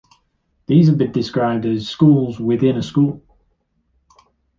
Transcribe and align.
These 0.65 0.87
have 0.87 0.97
been 0.97 1.11
described 1.11 1.63
as 1.63 1.87
'schools 1.87 2.39
within 2.39 2.75
a 2.75 2.81
school'. 2.81 3.21